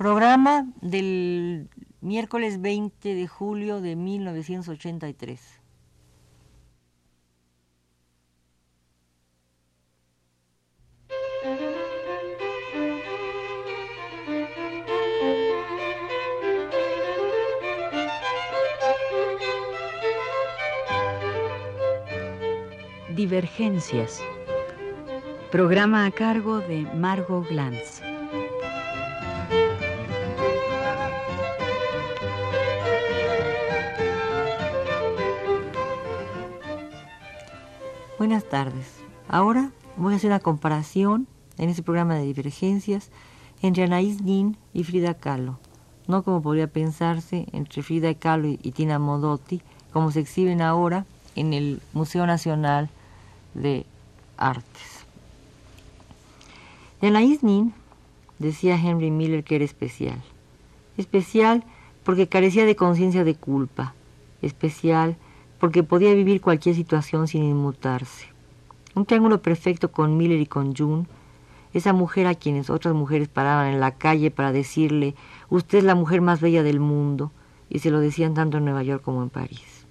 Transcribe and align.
Programa 0.00 0.66
del 0.80 1.68
miércoles 2.00 2.62
20 2.62 3.14
de 3.14 3.26
julio 3.28 3.82
de 3.82 3.96
1983. 3.96 5.60
Divergencias. 23.14 24.22
Programa 25.50 26.06
a 26.06 26.10
cargo 26.10 26.60
de 26.60 26.86
Margot 26.94 27.46
Glantz. 27.46 28.09
Buenas 38.30 38.48
tardes. 38.48 38.86
Ahora 39.26 39.72
voy 39.96 40.12
a 40.12 40.16
hacer 40.16 40.30
una 40.30 40.38
comparación 40.38 41.26
en 41.58 41.68
este 41.68 41.82
programa 41.82 42.14
de 42.14 42.22
divergencias 42.22 43.10
entre 43.60 43.82
Anaïs 43.82 44.22
Nin 44.22 44.56
y 44.72 44.84
Frida 44.84 45.14
Kahlo. 45.14 45.58
No 46.06 46.22
como 46.22 46.40
podría 46.40 46.68
pensarse 46.68 47.48
entre 47.50 47.82
Frida 47.82 48.14
Kahlo 48.14 48.46
y 48.46 48.70
Tina 48.70 49.00
Modotti, 49.00 49.62
como 49.92 50.12
se 50.12 50.20
exhiben 50.20 50.62
ahora 50.62 51.06
en 51.34 51.54
el 51.54 51.82
Museo 51.92 52.24
Nacional 52.24 52.88
de 53.54 53.84
Artes. 54.36 55.04
De 57.00 57.08
Anaïs 57.08 57.42
Nin 57.42 57.74
decía 58.38 58.76
Henry 58.76 59.10
Miller 59.10 59.42
que 59.42 59.56
era 59.56 59.64
especial. 59.64 60.22
Especial 60.96 61.64
porque 62.04 62.28
carecía 62.28 62.64
de 62.64 62.76
conciencia 62.76 63.24
de 63.24 63.34
culpa. 63.34 63.92
Especial 64.40 65.16
porque 65.16 65.29
podía 65.60 66.14
vivir 66.14 66.40
cualquier 66.40 66.74
situación 66.74 67.28
sin 67.28 67.44
inmutarse. 67.44 68.26
Un 68.94 69.04
triángulo 69.04 69.40
perfecto 69.42 69.92
con 69.92 70.16
Miller 70.16 70.40
y 70.40 70.46
con 70.46 70.74
June, 70.74 71.06
esa 71.72 71.92
mujer 71.92 72.26
a 72.26 72.34
quienes 72.34 72.70
otras 72.70 72.94
mujeres 72.94 73.28
paraban 73.28 73.68
en 73.68 73.80
la 73.80 73.92
calle 73.92 74.30
para 74.30 74.52
decirle, 74.52 75.14
usted 75.50 75.78
es 75.78 75.84
la 75.84 75.94
mujer 75.94 76.20
más 76.20 76.40
bella 76.40 76.62
del 76.62 76.80
mundo, 76.80 77.30
y 77.68 77.78
se 77.78 77.90
lo 77.90 78.00
decían 78.00 78.34
tanto 78.34 78.58
en 78.58 78.64
Nueva 78.64 78.82
York 78.82 79.02
como 79.04 79.22
en 79.22 79.30
París. 79.30 79.86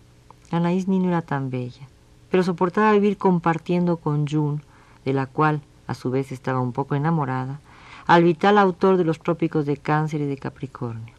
Anaís 0.52 0.88
ni 0.88 1.00
no 1.00 1.08
era 1.08 1.22
tan 1.22 1.50
bella, 1.50 1.88
pero 2.30 2.44
soportaba 2.44 2.92
vivir 2.92 3.17
compartiendo 3.17 3.98
con 3.98 4.28
June, 4.28 4.59
de 5.06 5.14
la 5.14 5.28
cual 5.28 5.61
a 5.88 5.94
su 5.94 6.11
vez 6.11 6.31
estaba 6.31 6.59
un 6.59 6.73
poco 6.73 6.95
enamorada, 6.95 7.61
al 8.06 8.23
vital 8.23 8.58
autor 8.58 8.98
de 8.98 9.06
los 9.06 9.20
trópicos 9.20 9.66
de 9.66 9.78
Cáncer 9.78 10.22
y 10.22 10.26
de 10.26 10.38
Capricornio. 10.38 11.14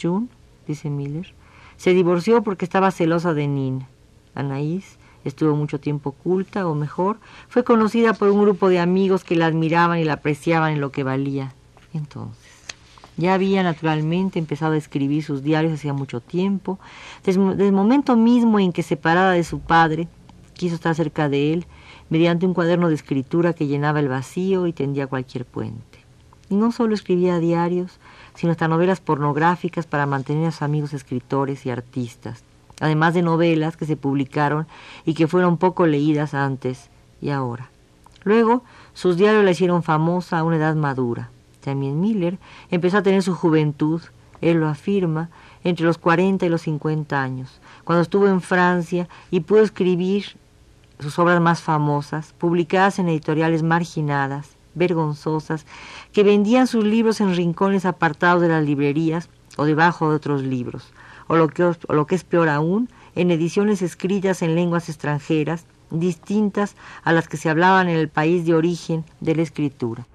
June, 0.00 0.26
dice 0.66 0.90
Miller, 0.90 1.32
se 1.76 1.94
divorció 1.94 2.42
porque 2.42 2.64
estaba 2.64 2.90
celosa 2.90 3.34
de 3.34 3.46
Nin. 3.46 3.86
Anaís 4.34 4.98
estuvo 5.28 5.56
mucho 5.56 5.80
tiempo 5.80 6.10
oculta, 6.10 6.66
o 6.66 6.74
mejor, 6.74 7.18
fue 7.48 7.64
conocida 7.64 8.14
por 8.14 8.30
un 8.30 8.40
grupo 8.40 8.68
de 8.68 8.78
amigos 8.78 9.24
que 9.24 9.36
la 9.36 9.46
admiraban 9.46 9.98
y 9.98 10.04
la 10.04 10.14
apreciaban 10.14 10.72
en 10.72 10.80
lo 10.80 10.92
que 10.92 11.02
valía. 11.02 11.52
Entonces, 11.92 12.52
ya 13.16 13.34
había 13.34 13.62
naturalmente 13.62 14.38
empezado 14.38 14.74
a 14.74 14.78
escribir 14.78 15.24
sus 15.24 15.42
diarios 15.42 15.72
hacía 15.72 15.92
mucho 15.92 16.20
tiempo. 16.20 16.78
Desde, 17.24 17.40
el 17.40 17.72
momento 17.72 18.16
mismo 18.16 18.58
en 18.60 18.72
que, 18.72 18.82
separada 18.82 19.32
de 19.32 19.44
su 19.44 19.60
padre, 19.60 20.08
quiso 20.54 20.74
estar 20.76 20.94
cerca 20.94 21.28
de 21.28 21.52
él, 21.52 21.66
mediante 22.08 22.46
un 22.46 22.54
cuaderno 22.54 22.88
de 22.88 22.94
escritura 22.94 23.52
que 23.52 23.66
llenaba 23.66 24.00
el 24.00 24.08
vacío 24.08 24.66
y 24.66 24.72
tendía 24.72 25.06
cualquier 25.06 25.44
puente. 25.44 25.98
Y 26.48 26.54
no 26.54 26.70
solo 26.70 26.94
escribía 26.94 27.40
diarios, 27.40 27.98
sino 28.36 28.52
hasta 28.52 28.68
novelas 28.68 29.00
pornográficas 29.00 29.86
para 29.86 30.06
mantener 30.06 30.46
a 30.46 30.52
sus 30.52 30.62
amigos 30.62 30.92
escritores 30.92 31.66
y 31.66 31.70
artistas, 31.70 32.44
además 32.80 33.14
de 33.14 33.22
novelas 33.22 33.76
que 33.76 33.86
se 33.86 33.96
publicaron 33.96 34.66
y 35.04 35.14
que 35.14 35.26
fueron 35.26 35.56
poco 35.56 35.86
leídas 35.86 36.34
antes 36.34 36.90
y 37.20 37.30
ahora. 37.30 37.70
Luego, 38.22 38.62
sus 38.94 39.16
diarios 39.16 39.44
la 39.44 39.52
hicieron 39.52 39.82
famosa 39.82 40.38
a 40.38 40.44
una 40.44 40.56
edad 40.56 40.74
madura. 40.74 41.30
También 41.60 42.00
Miller 42.00 42.38
empezó 42.70 42.98
a 42.98 43.02
tener 43.02 43.22
su 43.22 43.34
juventud, 43.34 44.02
él 44.40 44.58
lo 44.58 44.68
afirma, 44.68 45.30
entre 45.64 45.86
los 45.86 45.98
40 45.98 46.46
y 46.46 46.48
los 46.48 46.62
50 46.62 47.20
años, 47.20 47.60
cuando 47.84 48.02
estuvo 48.02 48.28
en 48.28 48.40
Francia 48.40 49.08
y 49.32 49.40
pudo 49.40 49.62
escribir 49.62 50.36
sus 51.00 51.18
obras 51.18 51.40
más 51.40 51.60
famosas, 51.60 52.32
publicadas 52.38 52.98
en 52.98 53.08
editoriales 53.08 53.62
marginadas, 53.62 54.55
vergonzosas, 54.76 55.66
que 56.12 56.22
vendían 56.22 56.68
sus 56.68 56.84
libros 56.84 57.20
en 57.20 57.34
rincones 57.34 57.84
apartados 57.84 58.40
de 58.42 58.48
las 58.48 58.64
librerías 58.64 59.28
o 59.56 59.64
debajo 59.64 60.10
de 60.10 60.16
otros 60.16 60.42
libros, 60.42 60.92
o 61.26 61.36
lo 61.36 61.48
que, 61.48 61.64
o 61.64 61.74
lo 61.88 62.06
que 62.06 62.14
es 62.14 62.22
peor 62.22 62.48
aún, 62.48 62.88
en 63.16 63.32
ediciones 63.32 63.82
escritas 63.82 64.42
en 64.42 64.54
lenguas 64.54 64.88
extranjeras, 64.88 65.64
distintas 65.90 66.76
a 67.02 67.12
las 67.12 67.26
que 67.28 67.36
se 67.36 67.48
hablaban 67.48 67.88
en 67.88 67.96
el 67.96 68.08
país 68.08 68.44
de 68.46 68.54
origen 68.54 69.04
de 69.20 69.34
la 69.34 69.42
escritura. 69.42 70.06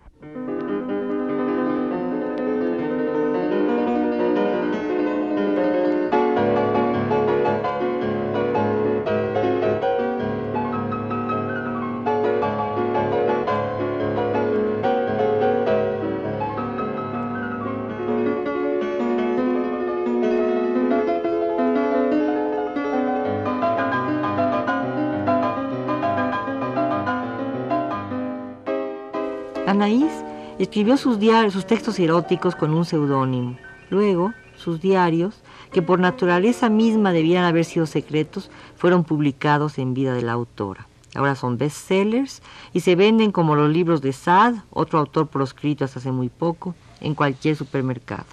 Anaís 29.71 30.11
escribió 30.59 30.97
sus, 30.97 31.17
diarios, 31.17 31.53
sus 31.53 31.65
textos 31.65 31.97
eróticos 31.97 32.57
con 32.57 32.73
un 32.73 32.83
seudónimo. 32.83 33.57
Luego, 33.89 34.33
sus 34.57 34.81
diarios, 34.81 35.41
que 35.71 35.81
por 35.81 35.97
naturaleza 35.97 36.69
misma 36.69 37.13
debían 37.13 37.45
haber 37.45 37.63
sido 37.63 37.85
secretos, 37.85 38.51
fueron 38.75 39.05
publicados 39.05 39.77
en 39.77 39.93
vida 39.93 40.13
de 40.13 40.23
la 40.23 40.33
autora. 40.33 40.89
Ahora 41.15 41.35
son 41.35 41.57
bestsellers 41.57 42.41
y 42.73 42.81
se 42.81 42.97
venden 42.97 43.31
como 43.31 43.55
los 43.55 43.69
libros 43.69 44.01
de 44.01 44.11
Sad, 44.11 44.55
otro 44.71 44.99
autor 44.99 45.27
proscrito 45.27 45.85
hasta 45.85 45.99
hace 45.99 46.11
muy 46.11 46.27
poco, 46.27 46.75
en 46.99 47.15
cualquier 47.15 47.55
supermercado. 47.55 48.25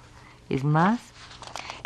Es 0.49 0.65
más, 0.65 0.99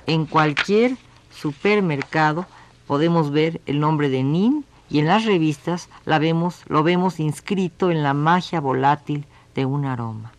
en 0.07 0.25
cualquier 0.25 0.97
supermercado 1.31 2.47
podemos 2.87 3.29
ver 3.29 3.61
el 3.67 3.79
nombre 3.79 4.09
de 4.09 4.23
Nin 4.23 4.65
y 4.89 4.97
en 4.97 5.05
las 5.05 5.25
revistas 5.25 5.89
lo 6.05 6.83
vemos 6.83 7.19
inscrito 7.19 7.91
en 7.91 8.01
la 8.01 8.15
magia 8.15 8.59
volátil 8.59 9.27
de 9.55 9.65
un 9.65 9.85
aroma. 9.85 10.31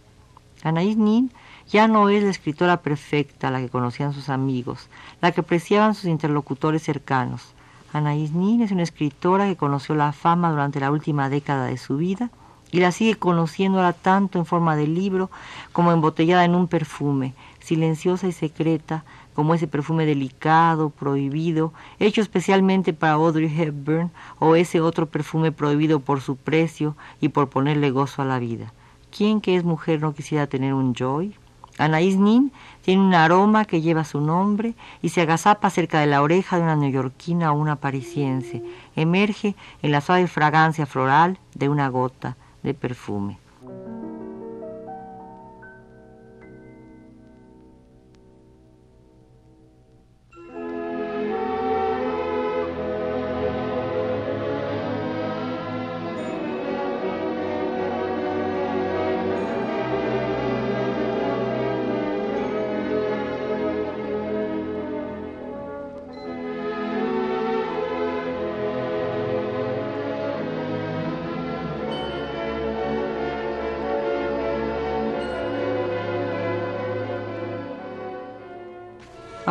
Anaïs 0.63 0.97
Nin 0.97 1.31
ya 1.69 1.89
no 1.89 2.09
es 2.09 2.23
la 2.23 2.31
escritora 2.31 2.79
perfecta, 2.79 3.51
la 3.51 3.61
que 3.61 3.69
conocían 3.69 4.13
sus 4.13 4.29
amigos, 4.29 4.89
la 5.21 5.33
que 5.33 5.41
apreciaban 5.41 5.95
sus 5.95 6.07
interlocutores 6.07 6.83
cercanos. 6.83 7.55
Anaïs 7.93 8.33
Nin 8.33 8.63
es 8.63 8.73
una 8.73 8.83
escritora 8.83 9.47
que 9.47 9.57
conoció 9.57 9.95
la 9.95 10.13
fama 10.13 10.51
durante 10.51 10.81
la 10.81 10.91
última 10.91 11.29
década 11.29 11.67
de 11.67 11.77
su 11.77 11.97
vida 11.97 12.31
y 12.73 12.81
la 12.81 12.91
sigue 12.91 13.15
conociendo 13.15 13.79
ahora 13.79 13.93
tanto 13.93 14.39
en 14.39 14.47
forma 14.47 14.75
de 14.75 14.89
libro 14.89 15.31
como 15.73 15.93
embotellada 15.93 16.45
en 16.45 16.57
un 16.57 16.67
perfume, 16.67 17.35
silenciosa 17.61 18.27
y 18.27 18.33
secreta, 18.33 19.05
como 19.35 19.55
ese 19.55 19.67
perfume 19.67 20.07
delicado, 20.07 20.91
prohibido, 20.91 21.73
hecho 21.99 22.21
especialmente 22.21 22.93
para 22.93 23.15
Audrey 23.15 23.53
Hepburn, 23.55 24.10
o 24.39 24.57
ese 24.57 24.81
otro 24.81 25.07
perfume 25.07 25.53
prohibido 25.53 26.01
por 26.01 26.21
su 26.21 26.37
precio 26.37 26.97
y 27.21 27.28
por 27.28 27.49
ponerle 27.49 27.91
gozo 27.91 28.22
a 28.22 28.25
la 28.25 28.39
vida. 28.39 28.72
¿Quién 29.16 29.41
que 29.41 29.55
es 29.55 29.63
mujer 29.63 30.01
no 30.01 30.13
quisiera 30.13 30.49
tener 30.49 30.75
un 30.75 30.93
joy? 30.93 31.37
Anaïs 31.78 32.16
Nin 32.16 32.51
tiene 32.83 33.01
un 33.01 33.15
aroma 33.15 33.65
que 33.65 33.81
lleva 33.81 34.03
su 34.03 34.21
nombre 34.21 34.75
y 35.03 35.11
se 35.11 35.21
agazapa 35.21 35.71
cerca 35.71 36.01
de 36.01 36.07
la 36.07 36.21
oreja 36.21 36.57
de 36.57 36.65
una 36.65 36.75
neoyorquina 36.75 37.53
o 37.53 37.57
una 37.57 37.77
parisiense. 37.77 38.65
Emerge 38.97 39.55
en 39.83 39.93
la 39.93 40.01
suave 40.01 40.27
fragancia 40.27 40.84
floral 40.84 41.39
de 41.55 41.69
una 41.69 41.89
gota 41.91 42.37
de 42.65 42.75
perfume. 42.75 43.39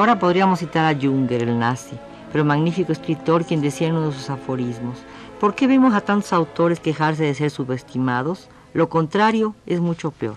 Ahora 0.04 0.20
podríamos 0.20 0.60
citar 0.60 0.94
a 0.94 1.00
Junger, 1.00 1.44
el 1.44 1.58
nazi, 1.58 1.96
pero 2.30 2.44
magnífico 2.44 2.92
escritor 2.92 3.46
quien 3.46 3.62
decía 3.62 3.88
en 3.88 3.96
uno 3.96 4.08
de 4.08 4.12
sus 4.12 4.30
aforismos, 4.30 4.98
¿por 5.40 5.56
qué 5.56 5.66
vemos 5.66 5.94
a 5.94 6.02
tantos 6.02 6.34
autores 6.34 6.82
quejarse 6.82 7.24
de 7.24 7.34
ser 7.34 7.50
subestimados? 7.50 8.50
Lo 8.74 8.90
contrario 8.90 9.56
es 9.66 9.80
mucho 9.80 10.12
peor. 10.12 10.36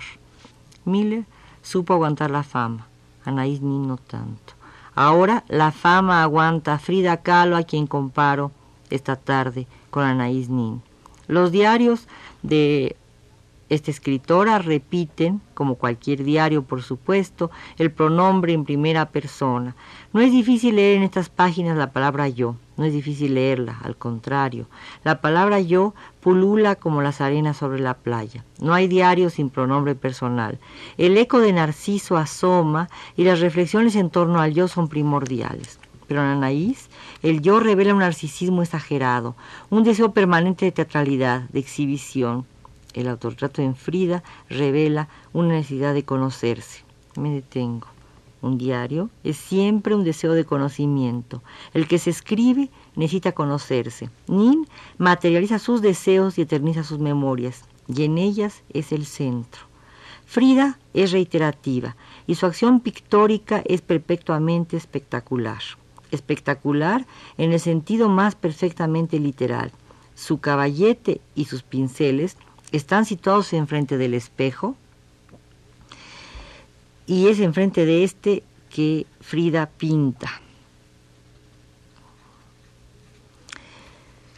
Miller 0.84 1.24
supo 1.62 1.94
aguantar 1.94 2.30
la 2.30 2.44
fama, 2.44 2.86
Anaís 3.24 3.60
Nin 3.60 3.88
no 3.88 3.96
tanto. 3.96 4.52
Ahora 4.94 5.42
la 5.48 5.72
fama 5.72 6.22
aguanta 6.22 6.74
a 6.74 6.78
Frida 6.78 7.16
Kahlo, 7.16 7.56
a 7.56 7.64
quien 7.64 7.88
comparo 7.88 8.52
esta 8.88 9.16
tarde 9.16 9.66
con 9.90 10.04
Anaís 10.04 10.48
Nin. 10.48 10.80
Los 11.26 11.50
diarios 11.50 12.06
de 12.44 12.94
esta 13.68 13.90
escritora 13.90 14.58
repiten, 14.58 15.40
como 15.54 15.74
cualquier 15.74 16.22
diario 16.22 16.62
por 16.62 16.82
supuesto, 16.82 17.50
el 17.78 17.90
pronombre 17.90 18.52
en 18.52 18.64
primera 18.64 19.10
persona. 19.10 19.74
No 20.12 20.20
es 20.20 20.30
difícil 20.30 20.76
leer 20.76 20.98
en 20.98 21.02
estas 21.02 21.28
páginas 21.28 21.76
la 21.76 21.90
palabra 21.90 22.28
yo, 22.28 22.56
no 22.76 22.84
es 22.84 22.92
difícil 22.92 23.34
leerla, 23.34 23.78
al 23.82 23.96
contrario. 23.96 24.66
La 25.02 25.20
palabra 25.20 25.60
yo 25.60 25.94
pulula 26.20 26.76
como 26.76 27.02
las 27.02 27.20
arenas 27.20 27.56
sobre 27.56 27.80
la 27.80 27.94
playa. 27.94 28.44
No 28.60 28.74
hay 28.74 28.86
diario 28.86 29.30
sin 29.30 29.50
pronombre 29.50 29.94
personal. 29.94 30.58
El 30.98 31.16
eco 31.16 31.40
de 31.40 31.52
Narciso 31.52 32.16
asoma 32.16 32.88
y 33.16 33.24
las 33.24 33.40
reflexiones 33.40 33.96
en 33.96 34.10
torno 34.10 34.40
al 34.40 34.54
yo 34.54 34.68
son 34.68 34.88
primordiales. 34.88 35.80
Pero 36.06 36.22
en 36.22 36.28
Anaís, 36.28 36.88
el 37.22 37.40
yo 37.40 37.58
revela 37.58 37.92
un 37.92 37.98
narcisismo 37.98 38.62
exagerado, 38.62 39.34
un 39.70 39.82
deseo 39.82 40.12
permanente 40.12 40.64
de 40.64 40.72
teatralidad, 40.72 41.42
de 41.50 41.58
exhibición, 41.58 42.46
el 42.96 43.08
autorretrato 43.08 43.62
en 43.62 43.76
Frida 43.76 44.24
revela 44.48 45.08
una 45.32 45.54
necesidad 45.54 45.94
de 45.94 46.04
conocerse. 46.04 46.82
Me 47.16 47.30
detengo. 47.30 47.86
Un 48.42 48.58
diario 48.58 49.10
es 49.24 49.36
siempre 49.36 49.94
un 49.94 50.04
deseo 50.04 50.32
de 50.32 50.44
conocimiento. 50.44 51.42
El 51.74 51.88
que 51.88 51.98
se 51.98 52.10
escribe 52.10 52.70
necesita 52.94 53.32
conocerse. 53.32 54.10
Nin 54.28 54.66
materializa 54.98 55.58
sus 55.58 55.82
deseos 55.82 56.38
y 56.38 56.42
eterniza 56.42 56.84
sus 56.84 56.98
memorias, 56.98 57.64
y 57.88 58.04
en 58.04 58.18
ellas 58.18 58.62
es 58.72 58.92
el 58.92 59.06
centro. 59.06 59.62
Frida 60.26 60.78
es 60.92 61.12
reiterativa 61.12 61.96
y 62.26 62.34
su 62.34 62.46
acción 62.46 62.80
pictórica 62.80 63.62
es 63.64 63.80
perpetuamente 63.80 64.76
espectacular. 64.76 65.62
Espectacular 66.10 67.06
en 67.38 67.52
el 67.52 67.60
sentido 67.60 68.08
más 68.08 68.34
perfectamente 68.34 69.18
literal. 69.20 69.72
Su 70.14 70.38
caballete 70.38 71.20
y 71.34 71.44
sus 71.44 71.62
pinceles 71.62 72.36
están 72.72 73.04
situados 73.04 73.52
enfrente 73.52 73.98
del 73.98 74.14
espejo 74.14 74.76
y 77.06 77.28
es 77.28 77.40
enfrente 77.40 77.86
de 77.86 78.04
este 78.04 78.42
que 78.70 79.06
Frida 79.20 79.66
pinta. 79.66 80.40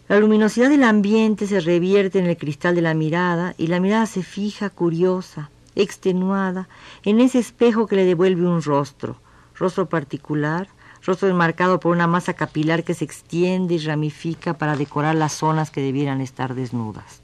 La 0.09 0.19
luminosidad 0.21 0.71
del 0.71 0.85
ambiente 0.85 1.47
se 1.47 1.61
revierte 1.61 2.19
en 2.19 2.27
el 2.27 2.39
cristal 2.39 2.75
de 2.75 2.81
la 2.81 2.95
mirada 2.95 3.55
y 3.59 3.67
la 3.67 3.81
mirada 3.81 4.07
se 4.07 4.23
fija 4.23 4.71
curiosa, 4.71 5.51
extenuada, 5.75 6.69
en 7.05 7.21
ese 7.21 7.39
espejo 7.39 7.87
que 7.87 7.97
le 7.97 8.07
devuelve 8.07 8.47
un 8.47 8.63
rostro, 8.63 9.17
rostro 9.55 9.89
particular, 9.89 10.69
rostro 11.05 11.29
enmarcado 11.29 11.79
por 11.79 11.93
una 11.93 12.07
masa 12.07 12.33
capilar 12.33 12.85
que 12.85 12.95
se 12.95 13.05
extiende 13.05 13.75
y 13.75 13.79
ramifica 13.79 14.55
para 14.55 14.77
decorar 14.77 15.15
las 15.15 15.35
zonas 15.35 15.71
que 15.71 15.83
debieran 15.83 16.23
estar 16.23 16.55
desnudas 16.55 17.23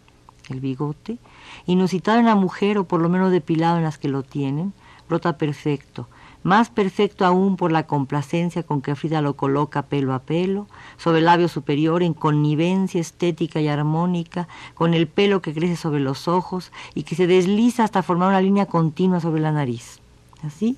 el 0.53 0.61
bigote, 0.61 1.19
inusitado 1.67 2.19
en 2.19 2.27
la 2.27 2.35
mujer 2.35 2.79
o 2.79 2.85
por 2.85 3.01
lo 3.01 3.09
menos 3.09 3.33
depilado 3.33 3.79
en 3.79 3.85
las 3.85 3.99
que 3.99 4.09
lo 4.09 4.23
tienen, 4.23 4.73
brota 5.09 5.39
perfecto, 5.39 6.09
más 6.45 6.69
perfecto 6.69 7.25
aún 7.25 7.57
por 7.57 7.73
la 7.73 7.87
complacencia 7.87 8.63
con 8.63 8.83
que 8.83 8.95
Frida 8.95 9.23
lo 9.23 9.35
coloca 9.35 9.83
pelo 9.83 10.13
a 10.13 10.21
pelo, 10.21 10.67
sobre 10.99 11.21
el 11.21 11.25
labio 11.25 11.49
superior 11.49 12.03
en 12.03 12.13
connivencia 12.13 13.01
estética 13.01 13.61
y 13.61 13.69
armónica, 13.69 14.47
con 14.75 14.93
el 14.93 15.09
pelo 15.09 15.41
que 15.41 15.55
crece 15.55 15.77
sobre 15.77 16.01
los 16.01 16.29
ojos 16.29 16.71
y 16.95 17.05
que 17.05 17.17
se 17.17 17.27
desliza 17.27 17.85
hasta 17.85 18.03
formar 18.03 18.29
una 18.29 18.43
línea 18.43 18.67
continua 18.67 19.21
sobre 19.21 19.41
la 19.41 19.53
nariz. 19.53 20.01
Así, 20.43 20.77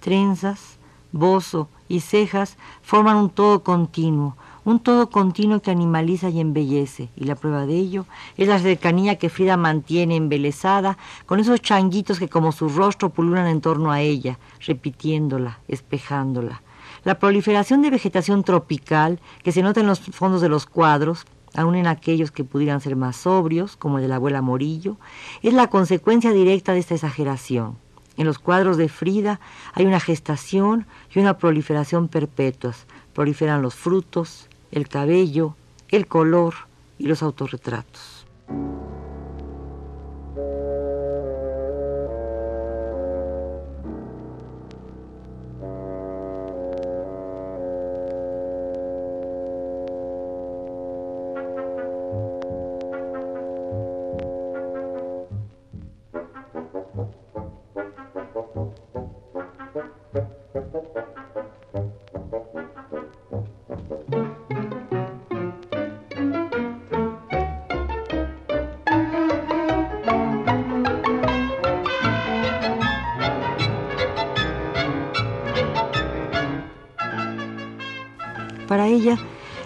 trenzas, 0.00 0.76
bozo 1.12 1.68
y 1.88 2.00
cejas 2.00 2.56
forman 2.82 3.16
un 3.16 3.30
todo 3.30 3.62
continuo, 3.62 4.36
un 4.66 4.80
todo 4.80 5.10
continuo 5.10 5.62
que 5.62 5.70
animaliza 5.70 6.28
y 6.28 6.40
embellece, 6.40 7.08
y 7.14 7.22
la 7.22 7.36
prueba 7.36 7.66
de 7.66 7.76
ello 7.76 8.04
es 8.36 8.48
la 8.48 8.58
cercanía 8.58 9.14
que 9.14 9.28
Frida 9.28 9.56
mantiene 9.56 10.16
embelesada 10.16 10.98
con 11.24 11.38
esos 11.38 11.62
changuitos 11.62 12.18
que 12.18 12.28
como 12.28 12.50
su 12.50 12.68
rostro 12.68 13.10
pululan 13.10 13.46
en 13.46 13.60
torno 13.60 13.92
a 13.92 14.00
ella, 14.00 14.40
repitiéndola, 14.66 15.60
espejándola. 15.68 16.62
La 17.04 17.20
proliferación 17.20 17.80
de 17.80 17.90
vegetación 17.90 18.42
tropical 18.42 19.20
que 19.44 19.52
se 19.52 19.62
nota 19.62 19.80
en 19.80 19.86
los 19.86 20.00
fondos 20.00 20.40
de 20.40 20.48
los 20.48 20.66
cuadros, 20.66 21.26
aun 21.54 21.76
en 21.76 21.86
aquellos 21.86 22.32
que 22.32 22.42
pudieran 22.42 22.80
ser 22.80 22.96
más 22.96 23.14
sobrios, 23.14 23.76
como 23.76 23.98
el 23.98 24.02
de 24.02 24.08
la 24.08 24.16
abuela 24.16 24.42
Morillo, 24.42 24.96
es 25.42 25.54
la 25.54 25.70
consecuencia 25.70 26.32
directa 26.32 26.72
de 26.72 26.80
esta 26.80 26.96
exageración. 26.96 27.78
En 28.16 28.26
los 28.26 28.40
cuadros 28.40 28.78
de 28.78 28.88
Frida 28.88 29.38
hay 29.74 29.86
una 29.86 30.00
gestación 30.00 30.88
y 31.14 31.20
una 31.20 31.38
proliferación 31.38 32.08
perpetuas. 32.08 32.86
Proliferan 33.12 33.62
los 33.62 33.76
frutos, 33.76 34.48
el 34.76 34.88
cabello, 34.88 35.56
el 35.88 36.06
color 36.06 36.52
y 36.98 37.06
los 37.06 37.22
autorretratos. 37.22 38.26
Para 78.68 78.88
ella, 78.88 79.16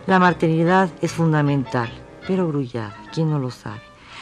la 0.06 0.18
maternidad 0.18 0.90
es 1.00 1.12
fundamental, 1.12 1.88
pero 2.26 2.46
grullada, 2.46 2.94
¿quién 3.14 3.30
no 3.30 3.38
lo 3.38 3.50
sabe? 3.50 3.80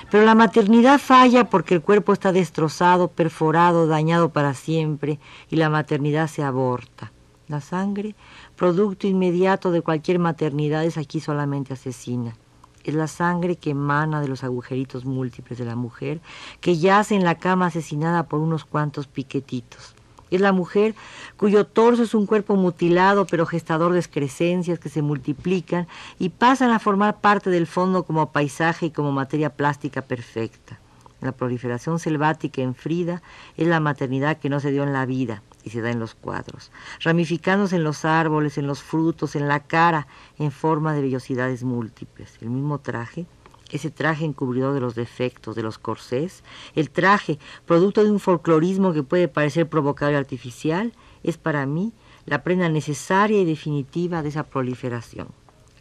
Pero 0.09 0.25
la 0.25 0.37
maternidad 0.37 1.01
falla 1.01 1.51
porque 1.51 1.75
el 1.75 1.83
cuerpo 1.83 2.13
está 2.13 2.31
destrozado, 2.31 3.09
perforado, 3.09 3.89
dañado 3.89 4.29
para 4.29 4.55
siempre 4.55 5.19
y 5.51 5.57
la 5.57 5.69
maternidad 5.69 6.29
se 6.29 6.45
aborta. 6.45 7.11
La 7.49 7.61
sangre, 7.61 8.15
producto 8.55 9.09
inmediato 9.09 9.73
de 9.73 9.83
cualquier 9.83 10.21
maternidad, 10.21 10.85
es 10.85 10.97
aquí 10.97 11.19
solamente 11.19 11.73
asesina. 11.73 12.37
Es 12.85 12.95
la 12.95 13.09
sangre 13.09 13.57
que 13.57 13.71
emana 13.71 14.21
de 14.21 14.29
los 14.29 14.45
agujeritos 14.45 15.05
múltiples 15.05 15.59
de 15.59 15.65
la 15.65 15.75
mujer, 15.75 16.21
que 16.61 16.79
yace 16.79 17.17
en 17.17 17.25
la 17.25 17.35
cama 17.35 17.67
asesinada 17.67 18.29
por 18.29 18.39
unos 18.39 18.65
cuantos 18.65 19.09
piquetitos. 19.09 19.98
Es 20.31 20.41
la 20.41 20.53
mujer 20.53 20.95
cuyo 21.37 21.67
torso 21.67 22.03
es 22.03 22.15
un 22.15 22.27
cuerpo 22.27 22.57
mutilado 22.57 23.27
pero 23.27 23.47
gestador 23.47 23.93
de 23.93 23.99
excrescencias 23.99 24.79
que 24.79 24.89
se 24.89 25.03
multiplican 25.03 25.87
y 26.19 26.31
pasan 26.31 26.71
a 26.71 26.79
formar 26.79 27.21
parte 27.21 27.51
del 27.51 27.67
fondo 27.67 28.03
como 28.03 28.33
paisaje 28.33 28.87
y 28.87 28.91
como 28.91 29.13
materia 29.13 29.51
plástica 29.51 30.03
perfecta. 30.03 30.79
La 31.21 31.33
proliferación 31.33 31.99
selvática 31.99 32.63
en 32.63 32.75
Frida 32.75 33.23
es 33.57 33.67
la 33.67 33.81
maternidad 33.81 34.39
que 34.39 34.49
no 34.49 34.61
se 34.61 34.71
dio 34.71 34.85
en 34.85 34.93
la 34.93 35.05
vida 35.05 35.43
y 35.65 35.71
se 35.71 35.81
da 35.81 35.91
en 35.91 35.99
los 35.99 36.15
cuadros, 36.15 36.71
ramificándose 37.01 37.77
en 37.77 37.85
los 37.85 38.05
árboles, 38.05 38.57
en 38.57 38.69
los 38.69 38.83
frutos, 38.83 39.35
en 39.35 39.49
la 39.49 39.61
cara, 39.61 40.07
en 40.39 40.53
forma 40.53 40.95
de 40.95 41.03
vellosidades 41.03 41.65
múltiples. 41.65 42.39
El 42.41 42.51
mismo 42.51 42.79
traje 42.79 43.27
ese 43.71 43.91
traje 43.91 44.25
encubridor 44.25 44.75
de 44.75 44.81
los 44.81 44.95
defectos, 44.95 45.57
de 45.57 45.63
los 45.63 45.79
corsés, 45.79 46.43
el 46.75 46.91
traje, 46.91 47.39
producto 47.67 48.05
de 48.05 48.11
un 48.11 48.21
folclorismo 48.21 48.93
que 48.93 49.03
puede 49.03 49.29
parecer 49.29 49.69
provocado 49.69 50.13
y 50.13 50.15
artificial, 50.15 50.93
es 51.23 51.37
para 51.37 51.67
mí 51.67 51.93
la 52.27 52.43
prenda 52.43 52.69
necesaria 52.69 53.41
y 53.41 53.45
definitiva 53.45 54.23
de 54.23 54.29
esa 54.29 54.45
proliferación. 54.45 55.29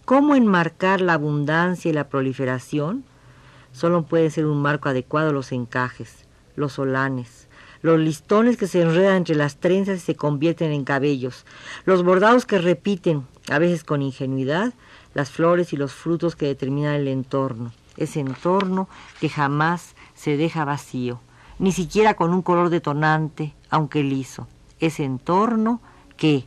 ¿Cómo 0.05 0.35
enmarcar 0.35 1.01
la 1.01 1.13
abundancia 1.13 1.89
y 1.89 1.93
la 1.93 2.07
proliferación? 2.07 3.03
Solo 3.73 4.03
puede 4.03 4.29
ser 4.29 4.45
un 4.45 4.61
marco 4.61 4.89
adecuado 4.89 5.33
los 5.33 5.51
encajes, 5.51 6.25
los 6.55 6.73
solanes, 6.73 7.47
los 7.81 7.99
listones 7.99 8.57
que 8.57 8.67
se 8.67 8.81
enredan 8.81 9.17
entre 9.17 9.35
las 9.35 9.57
trenzas 9.57 9.97
y 9.97 10.01
se 10.01 10.15
convierten 10.15 10.71
en 10.71 10.83
cabellos, 10.83 11.45
los 11.85 12.03
bordados 12.03 12.45
que 12.45 12.57
repiten, 12.57 13.27
a 13.49 13.59
veces 13.59 13.83
con 13.83 14.01
ingenuidad, 14.01 14.73
las 15.17 15.31
flores 15.31 15.73
y 15.73 15.77
los 15.77 15.93
frutos 15.93 16.35
que 16.35 16.45
determinan 16.45 16.93
el 16.93 17.07
entorno, 17.07 17.71
ese 17.97 18.19
entorno 18.19 18.87
que 19.19 19.29
jamás 19.29 19.95
se 20.13 20.37
deja 20.37 20.63
vacío, 20.63 21.19
ni 21.57 21.71
siquiera 21.71 22.13
con 22.13 22.35
un 22.35 22.43
color 22.43 22.69
detonante, 22.69 23.55
aunque 23.71 24.03
liso, 24.03 24.47
ese 24.79 25.05
entorno 25.05 25.81
que, 26.17 26.45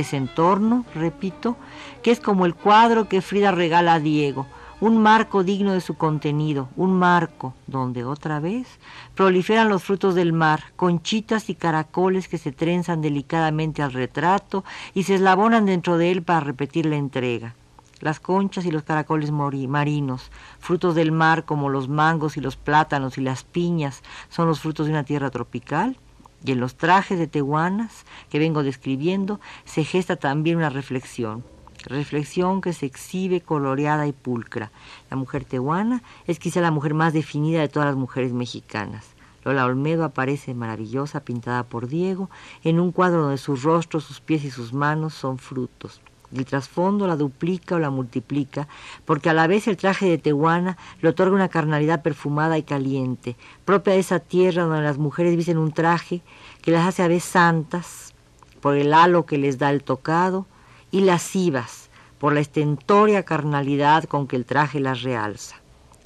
ese 0.00 0.16
entorno, 0.16 0.84
repito, 0.94 1.56
que 2.02 2.10
es 2.10 2.20
como 2.20 2.46
el 2.46 2.54
cuadro 2.54 3.08
que 3.08 3.22
Frida 3.22 3.52
regala 3.52 3.94
a 3.94 4.00
Diego, 4.00 4.46
un 4.80 4.96
marco 4.96 5.44
digno 5.44 5.72
de 5.72 5.82
su 5.82 5.94
contenido, 5.94 6.70
un 6.74 6.98
marco 6.98 7.54
donde 7.66 8.04
otra 8.04 8.40
vez 8.40 8.66
proliferan 9.14 9.68
los 9.68 9.84
frutos 9.84 10.14
del 10.14 10.32
mar, 10.32 10.64
conchitas 10.76 11.50
y 11.50 11.54
caracoles 11.54 12.28
que 12.28 12.38
se 12.38 12.50
trenzan 12.50 13.02
delicadamente 13.02 13.82
al 13.82 13.92
retrato 13.92 14.64
y 14.94 15.02
se 15.02 15.16
eslabonan 15.16 15.66
dentro 15.66 15.98
de 15.98 16.10
él 16.10 16.22
para 16.22 16.40
repetir 16.40 16.86
la 16.86 16.96
entrega. 16.96 17.54
Las 18.00 18.18
conchas 18.18 18.64
y 18.64 18.70
los 18.70 18.82
caracoles 18.82 19.30
marinos, 19.30 20.30
frutos 20.58 20.94
del 20.94 21.12
mar 21.12 21.44
como 21.44 21.68
los 21.68 21.88
mangos 21.88 22.38
y 22.38 22.40
los 22.40 22.56
plátanos 22.56 23.18
y 23.18 23.20
las 23.20 23.44
piñas, 23.44 24.02
son 24.30 24.48
los 24.48 24.60
frutos 24.60 24.86
de 24.86 24.92
una 24.92 25.04
tierra 25.04 25.28
tropical. 25.28 25.98
Y 26.44 26.52
en 26.52 26.60
los 26.60 26.76
trajes 26.76 27.18
de 27.18 27.26
tehuanas 27.26 28.04
que 28.30 28.38
vengo 28.38 28.62
describiendo 28.62 29.40
se 29.64 29.84
gesta 29.84 30.16
también 30.16 30.56
una 30.56 30.70
reflexión 30.70 31.44
reflexión 31.84 32.60
que 32.60 32.72
se 32.72 32.86
exhibe 32.86 33.40
coloreada 33.40 34.06
y 34.06 34.12
pulcra. 34.12 34.70
La 35.10 35.16
mujer 35.16 35.44
tehuana 35.44 36.02
es 36.26 36.38
quizá 36.38 36.60
la 36.60 36.70
mujer 36.70 36.94
más 36.94 37.12
definida 37.12 37.60
de 37.60 37.68
todas 37.68 37.86
las 37.86 37.96
mujeres 37.96 38.32
mexicanas. 38.32 39.14
Lola 39.44 39.64
Olmedo 39.64 40.04
aparece 40.04 40.52
maravillosa, 40.52 41.24
pintada 41.24 41.62
por 41.62 41.88
Diego, 41.88 42.28
en 42.62 42.78
un 42.78 42.92
cuadro 42.92 43.22
donde 43.22 43.38
su 43.38 43.56
rostro, 43.56 44.00
sus 44.00 44.20
pies 44.20 44.44
y 44.44 44.50
sus 44.50 44.74
manos 44.74 45.14
son 45.14 45.38
frutos. 45.38 46.02
El 46.34 46.44
trasfondo 46.44 47.06
la 47.06 47.16
duplica 47.16 47.74
o 47.74 47.78
la 47.78 47.90
multiplica, 47.90 48.68
porque 49.04 49.30
a 49.30 49.34
la 49.34 49.46
vez 49.46 49.66
el 49.66 49.76
traje 49.76 50.08
de 50.08 50.18
Tehuana 50.18 50.76
le 51.00 51.08
otorga 51.08 51.34
una 51.34 51.48
carnalidad 51.48 52.02
perfumada 52.02 52.56
y 52.56 52.62
caliente, 52.62 53.36
propia 53.64 53.94
de 53.94 53.98
esa 53.98 54.20
tierra 54.20 54.64
donde 54.64 54.82
las 54.82 54.98
mujeres 54.98 55.36
visten 55.36 55.58
un 55.58 55.72
traje 55.72 56.22
que 56.62 56.70
las 56.70 56.86
hace 56.86 57.02
a 57.02 57.08
veces 57.08 57.30
santas, 57.30 58.14
por 58.60 58.76
el 58.76 58.94
halo 58.94 59.26
que 59.26 59.38
les 59.38 59.58
da 59.58 59.70
el 59.70 59.82
tocado, 59.82 60.46
y 60.90 61.02
lascivas 61.02 61.90
por 62.18 62.34
la 62.34 62.40
estentoria 62.40 63.22
carnalidad 63.22 64.04
con 64.04 64.26
que 64.26 64.36
el 64.36 64.44
traje 64.44 64.78
las 64.78 65.02
realza. 65.02 65.56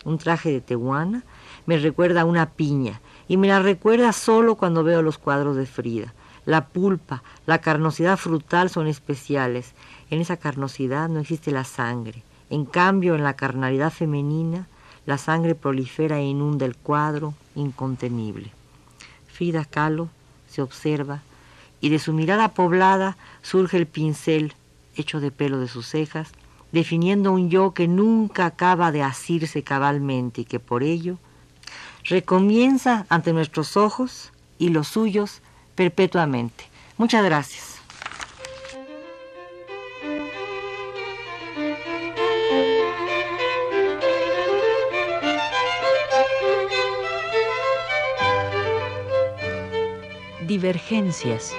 Un 0.04 0.19
traje 0.19 0.52
de 0.52 0.61
tehuana 0.61 1.25
me 1.66 1.78
recuerda 1.78 2.21
a 2.21 2.25
una 2.25 2.50
piña 2.50 3.00
y 3.26 3.37
me 3.37 3.49
la 3.49 3.61
recuerda 3.61 4.12
solo 4.12 4.54
cuando 4.54 4.85
veo 4.85 5.02
los 5.02 5.19
cuadros 5.19 5.57
de 5.57 5.66
Frida. 5.66 6.14
La 6.47 6.67
pulpa, 6.69 7.23
la 7.47 7.59
carnosidad 7.59 8.17
frutal 8.17 8.71
son 8.71 8.87
especiales. 8.87 9.73
En 10.11 10.21
esa 10.21 10.37
carnosidad 10.37 11.09
no 11.09 11.21
existe 11.21 11.51
la 11.51 11.65
sangre. 11.65 12.23
En 12.51 12.67
cambio, 12.67 13.15
en 13.15 13.25
la 13.25 13.35
carnalidad 13.35 13.91
femenina, 13.91 14.69
la 15.07 15.19
sangre 15.19 15.55
prolifera 15.55 16.19
e 16.19 16.25
inunda 16.25 16.67
el 16.67 16.77
cuadro 16.77 17.35
incontenible. 17.55 18.53
Frida 19.27 19.65
Kahlo 19.65 20.09
se 20.49 20.63
observa 20.63 21.23
y 21.81 21.89
de 21.89 21.99
su 21.99 22.13
mirada 22.13 22.49
poblada 22.49 23.17
surge 23.43 23.77
el 23.77 23.87
pincel 23.87 24.55
hecho 24.97 25.21
de 25.21 25.31
pelo 25.31 25.59
de 25.59 25.69
sus 25.69 25.87
cejas, 25.87 26.33
definiendo 26.73 27.33
un 27.33 27.51
yo 27.51 27.75
que 27.75 27.89
nunca 27.89 28.47
acaba 28.47 28.93
de 28.93 29.03
asirse 29.03 29.63
cabalmente 29.63 30.43
y 30.43 30.45
que 30.45 30.61
por 30.61 30.83
ello 30.83 31.19
recomienza 32.05 33.07
ante 33.09 33.33
nuestros 33.33 33.77
ojos 33.77 34.33
y 34.59 34.69
los 34.69 34.89
suyos 34.89 35.43
perpetuamente. 35.75 36.64
Muchas 36.97 37.25
gracias. 37.25 37.75
Divergencias 50.47 51.54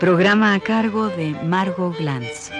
Programa 0.00 0.54
a 0.54 0.60
cargo 0.60 1.08
de 1.08 1.32
Margot 1.44 1.94
Glantz. 1.98 2.59